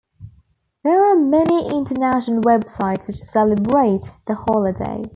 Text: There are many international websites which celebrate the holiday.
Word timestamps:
There 0.83 1.05
are 1.05 1.15
many 1.15 1.69
international 1.69 2.41
websites 2.41 3.05
which 3.07 3.17
celebrate 3.19 4.09
the 4.25 4.33
holiday. 4.33 5.03